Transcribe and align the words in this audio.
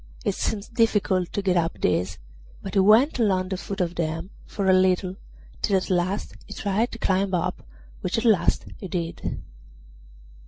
It 0.25 0.33
seemed 0.33 0.73
difficult 0.73 1.31
to 1.33 1.43
get 1.43 1.55
up 1.57 1.79
these, 1.79 2.17
but 2.63 2.73
he 2.73 2.79
went 2.79 3.19
along 3.19 3.49
the 3.49 3.57
foot 3.57 3.79
of 3.79 3.93
them 3.93 4.31
for 4.47 4.67
a 4.67 4.73
little, 4.73 5.15
till 5.61 5.77
at 5.77 5.91
last 5.91 6.33
he 6.47 6.55
tried 6.55 6.91
to 6.93 6.97
climb 6.97 7.35
up, 7.35 7.61
which 7.99 8.17
at 8.17 8.25
last 8.25 8.65
he 8.79 8.87
did. 8.87 9.43